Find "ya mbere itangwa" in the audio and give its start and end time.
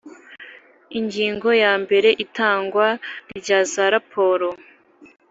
1.63-2.87